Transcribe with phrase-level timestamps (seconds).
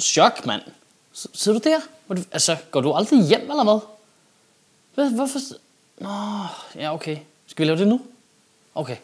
[0.00, 0.62] Chok, mand.
[1.12, 1.80] Sidder du der?
[2.06, 3.78] Hvor Altså, går du aldrig hjem, eller hvad?
[4.94, 5.38] Hvad, hvorfor?
[5.98, 7.18] Nå, ja, okay.
[7.46, 8.00] Skal vi lave det nu?
[8.74, 8.96] Okay.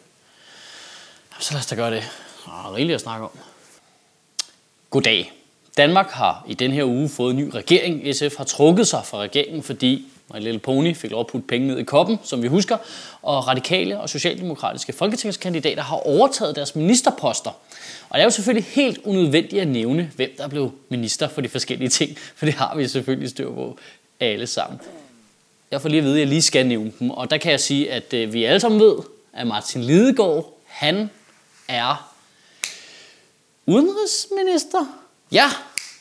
[1.39, 2.03] Så lad os da gøre det.
[2.45, 3.31] Der er rigeligt at snakke om.
[4.89, 5.31] Goddag.
[5.77, 8.15] Danmark har i den her uge fået en ny regering.
[8.15, 11.67] SF har trukket sig fra regeringen, fordi My Little Pony fik lov at putte penge
[11.67, 12.77] ned i koppen, som vi husker,
[13.21, 17.49] og radikale og socialdemokratiske folketingskandidater har overtaget deres ministerposter.
[18.09, 21.49] Og det er jo selvfølgelig helt unødvendigt at nævne, hvem der blev minister for de
[21.49, 23.77] forskellige ting, for det har vi selvfølgelig styr på
[24.19, 24.79] alle sammen.
[25.71, 27.59] Jeg får lige at vide, at jeg lige skal nævne dem, og der kan jeg
[27.59, 28.95] sige, at øh, vi alle sammen ved,
[29.33, 31.09] at Martin Lidegaard, han
[31.67, 32.13] er
[33.65, 34.85] udenrigsminister.
[35.31, 35.49] Ja,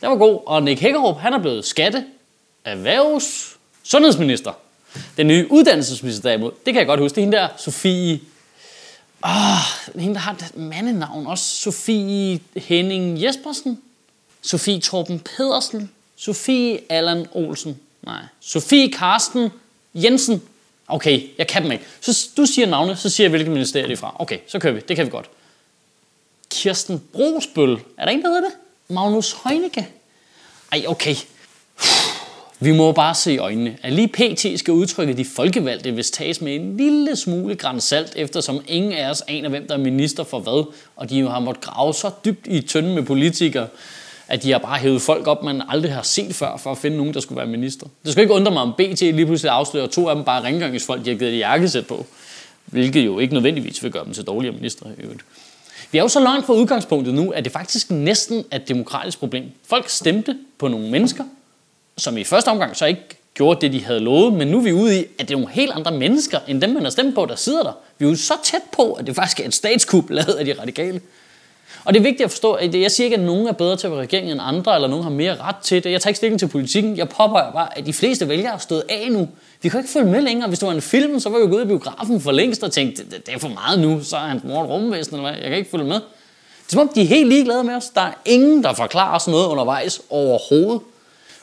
[0.01, 0.41] det var god.
[0.47, 2.05] Og Nick Hækkerup, han er blevet skatte,
[2.65, 3.52] erhvervs,
[3.83, 4.53] sundhedsminister.
[5.17, 8.21] Den nye uddannelsesminister derimod, det kan jeg godt huske, det er hende der, Sofie...
[9.25, 11.45] Åh, hende der har et mandenavn også.
[11.45, 13.83] Sofie Henning Jespersen.
[14.43, 15.91] Sofie Torben Pedersen.
[16.17, 17.79] Sofie Allan Olsen.
[18.03, 18.23] Nej.
[18.41, 19.51] Sofie Karsten
[19.95, 20.43] Jensen.
[20.89, 21.85] Okay, jeg kan dem ikke.
[22.01, 24.17] Så du siger navne, så siger jeg, hvilket ministerie det er fra.
[24.19, 24.81] Okay, så kører vi.
[24.89, 25.31] Det kan vi godt.
[26.51, 27.79] Kirsten Brosbøl.
[27.99, 28.53] Er der en, der hedder det?
[28.89, 29.89] Magnus Heunicke.
[30.73, 31.17] Ej, okay.
[32.63, 36.41] Vi må bare se i øjnene, at lige PT skal udtrykke de folkevalgte, hvis tages
[36.41, 40.25] med en lille smule græns salt, eftersom ingen af os aner, hvem der er minister
[40.25, 43.67] for hvad, og de jo har måttet grave så dybt i tønden med politikere,
[44.29, 46.97] at de har bare hævet folk op, man aldrig har set før, for at finde
[46.97, 47.87] nogen, der skulle være minister.
[48.05, 51.05] Det skal ikke undre mig, om BT lige pludselig afslører to af dem bare rengøringsfolk,
[51.05, 52.07] de har givet et jakkesæt på,
[52.67, 55.21] hvilket jo ikke nødvendigvis vil gøre dem til dårligere minister i øvrigt.
[55.93, 59.19] Vi er jo så langt fra udgangspunktet nu, at det faktisk næsten er et demokratisk
[59.19, 59.45] problem.
[59.67, 61.25] Folk stemte på nogle mennesker,
[61.97, 63.03] som i første omgang så ikke
[63.35, 65.53] gjorde det, de havde lovet, men nu er vi ude i, at det er nogle
[65.53, 67.73] helt andre mennesker, end dem, man har stemt på, der sidder der.
[67.99, 70.55] Vi er jo så tæt på, at det faktisk er et statskup lavet af de
[70.61, 71.01] radikale.
[71.85, 73.87] Og det er vigtigt at forstå, at jeg siger ikke, at nogen er bedre til
[73.87, 75.93] at være regering end andre, eller nogen har mere ret til det.
[75.93, 76.97] Jeg tager ikke stilling til politikken.
[76.97, 79.29] Jeg påpeger bare, at de fleste vælgere er stået af nu.
[79.63, 80.49] Vi kan ikke følge med længere.
[80.49, 82.73] Hvis det var en film, så var vi jo gået i biografen for længst og
[82.73, 85.41] tænkte, det, det er for meget nu, så er hans mor et rumvæsen, eller hvad?
[85.41, 85.95] Jeg kan ikke følge med.
[85.95, 87.89] Det er som om, de er helt ligeglade med os.
[87.89, 90.81] Der er ingen, der forklarer os noget undervejs overhovedet.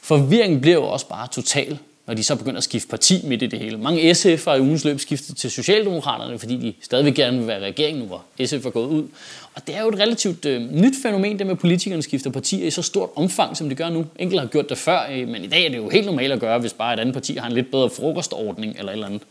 [0.10, 1.78] Forvirringen bliver jo også bare total,
[2.08, 3.78] når de så begynder at skifte parti midt i det hele.
[3.78, 7.98] Mange SF i ugens løb skiftet til Socialdemokraterne, fordi de stadigvæk gerne vil være regering
[7.98, 9.04] nu, hvor SF er gået ud.
[9.56, 12.68] Og det er jo et relativt øh, nyt fænomen, det med, at politikerne skifter partier
[12.68, 14.06] i så stort omfang, som de gør nu.
[14.20, 16.40] Enkelte har gjort det før, øh, men i dag er det jo helt normalt at
[16.40, 19.22] gøre, hvis bare et andet parti har en lidt bedre frokostordning eller et eller andet.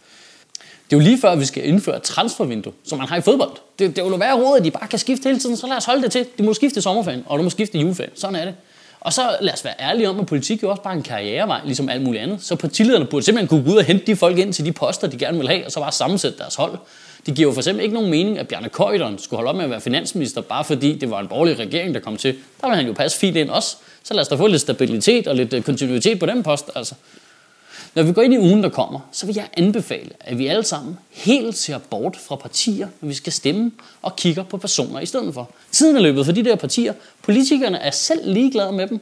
[0.91, 3.21] Det er jo lige før, at vi skal indføre et transfervindue, som man har i
[3.21, 3.51] fodbold.
[3.79, 5.77] Det, det vil jo være råd, at de bare kan skifte hele tiden, så lad
[5.77, 6.27] os holde det til.
[6.39, 8.13] De må skifte i sommerferien, og du må skifte i juleferien.
[8.15, 8.55] Sådan er det.
[9.01, 11.89] Og så lad os være ærlige om, at politik jo også bare en karrierevej, ligesom
[11.89, 12.43] alt muligt andet.
[12.43, 15.07] Så partilederne burde simpelthen kunne gå ud og hente de folk ind til de poster,
[15.07, 16.79] de gerne vil have, og så bare sammensætte deres hold.
[17.27, 19.65] Det giver jo for eksempel ikke nogen mening, at Bjarne Køjderen skulle holde op med
[19.65, 22.35] at være finansminister, bare fordi det var en borgerlig regering, der kom til.
[22.61, 23.77] Der ville han jo passe fint ind også.
[24.03, 26.71] Så lad os da få lidt stabilitet og lidt øh, kontinuitet på den post.
[26.75, 26.95] Altså.
[27.99, 30.65] Når vi går ind i ugen, der kommer, så vil jeg anbefale, at vi alle
[30.65, 33.73] sammen helt ser bort fra partier, når vi skal stemme,
[34.03, 35.51] og kigger på personer i stedet for.
[35.73, 36.93] Tiden er løbet for de der partier.
[37.23, 39.01] Politikerne er selv ligeglade med dem.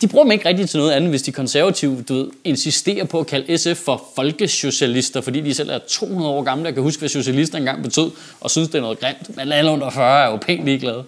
[0.00, 3.20] De bruger dem ikke rigtigt til noget andet, hvis de konservative du ved, insisterer på
[3.20, 7.00] at kalde SF for folkesocialister, fordi de selv er 200 år gamle og kan huske,
[7.00, 9.36] hvad socialister engang betød, og synes, det er noget grimt.
[9.36, 11.04] Men alle under 40 er jo pænt ligeglade.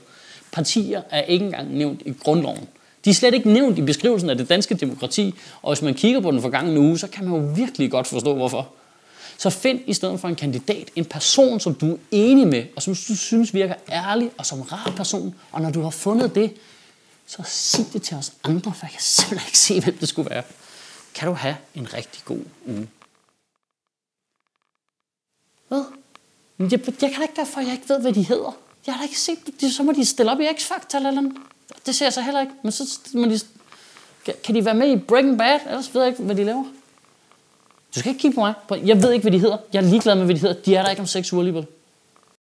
[0.52, 2.68] Partier er ikke engang nævnt i grundloven.
[3.04, 6.20] De er slet ikke nævnt i beskrivelsen af det danske demokrati, og hvis man kigger
[6.20, 8.68] på den forgangne uge, så kan man jo virkelig godt forstå, hvorfor.
[9.38, 12.82] Så find i stedet for en kandidat en person, som du er enig med, og
[12.82, 15.34] som du synes virker ærlig og som rar person.
[15.52, 16.56] Og når du har fundet det,
[17.26, 20.30] så sig det til os andre, for jeg kan simpelthen ikke se, hvem det skulle
[20.30, 20.42] være.
[21.14, 22.88] Kan du have en rigtig god uge.
[25.68, 25.84] Hvad?
[26.58, 28.56] Jeg, jeg kan da ikke derfor, jeg ikke ved, hvad de hedder.
[28.86, 29.72] Jeg har da ikke set det.
[29.72, 31.32] Så må de stille op i X-Factor eller noget.
[31.88, 32.52] Det ser jeg så heller ikke.
[32.62, 33.40] Men så må de...
[34.44, 35.58] Kan de være med i Breaking Bad?
[35.66, 36.64] Ellers ved jeg ikke, hvad de laver.
[37.94, 38.54] Du skal ikke kigge på mig.
[38.86, 39.56] Jeg ved ikke, hvad de hedder.
[39.72, 40.54] Jeg er ligeglad med, hvad de hedder.
[40.54, 41.66] De er der ikke om seks uger alligevel.